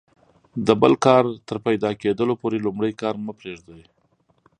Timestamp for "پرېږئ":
3.39-3.81